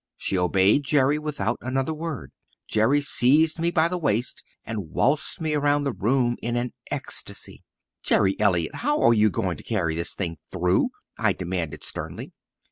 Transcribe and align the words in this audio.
She 0.17 0.35
obeyed 0.35 0.83
Jerry 0.83 1.19
without 1.19 1.59
another 1.61 1.93
word. 1.93 2.31
Jerry 2.67 3.01
seized 3.01 3.59
me 3.59 3.69
by 3.69 3.87
the 3.87 3.99
waist 3.99 4.43
and 4.65 4.89
waltzed 4.89 5.39
me 5.39 5.53
around 5.53 5.83
the 5.83 5.93
room 5.93 6.37
in 6.41 6.55
an 6.55 6.73
ecstasy. 6.89 7.63
"Jerry 8.01 8.35
Elliott, 8.39 8.73
how 8.77 8.99
are 8.99 9.13
you 9.13 9.29
going 9.29 9.57
to 9.57 9.63
carry 9.63 9.93
this 9.93 10.15
thing 10.15 10.39
through?" 10.51 10.89
I 11.19 11.33
demanded 11.33 11.83
sternly. 11.83 12.33